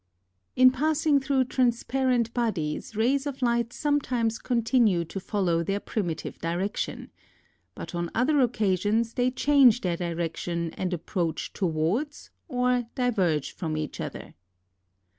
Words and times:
11. 0.55 0.55
In 0.55 0.75
passing 0.75 1.19
through 1.19 1.43
transparent 1.43 2.33
bodies, 2.33 2.95
rays 2.95 3.27
of 3.27 3.43
light 3.43 3.71
some 3.71 4.01
times 4.01 4.39
continue 4.39 5.05
to 5.05 5.19
follow 5.19 5.61
their 5.61 5.79
primitive 5.79 6.39
direction: 6.39 7.11
but 7.75 7.93
on 7.93 8.09
other 8.15 8.39
occasions, 8.39 9.13
they 9.13 9.29
change 9.29 9.81
their 9.81 9.97
direction, 9.97 10.73
and 10.75 10.91
approach 10.91 11.53
towards, 11.53 12.31
or 12.47 12.85
diverge 12.95 13.51
from 13.51 13.77
each 13.77 14.01
other. 14.01 14.33